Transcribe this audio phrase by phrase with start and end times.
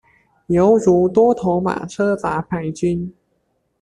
[0.47, 3.11] 猶如多頭馬車雜牌軍